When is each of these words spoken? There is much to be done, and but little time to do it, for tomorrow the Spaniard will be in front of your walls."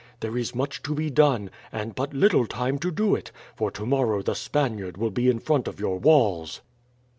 There 0.21 0.35
is 0.35 0.55
much 0.55 0.81
to 0.81 0.95
be 0.95 1.11
done, 1.11 1.51
and 1.71 1.93
but 1.93 2.11
little 2.11 2.47
time 2.47 2.79
to 2.79 2.89
do 2.89 3.13
it, 3.13 3.31
for 3.55 3.69
tomorrow 3.69 4.23
the 4.23 4.33
Spaniard 4.33 4.97
will 4.97 5.11
be 5.11 5.29
in 5.29 5.37
front 5.37 5.67
of 5.67 5.79
your 5.79 5.99
walls." 5.99 6.61